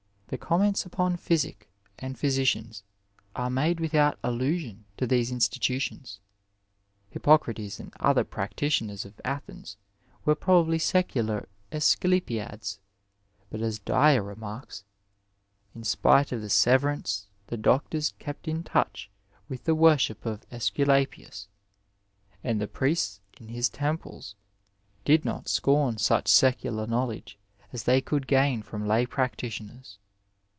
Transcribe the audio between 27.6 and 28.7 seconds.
as they could gain